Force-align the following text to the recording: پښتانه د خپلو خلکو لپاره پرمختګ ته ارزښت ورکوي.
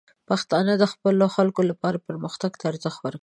پښتانه 0.29 0.73
د 0.77 0.83
خپلو 0.93 1.25
خلکو 1.35 1.61
لپاره 1.69 2.03
پرمختګ 2.07 2.51
ته 2.59 2.63
ارزښت 2.71 2.99
ورکوي. 3.01 3.19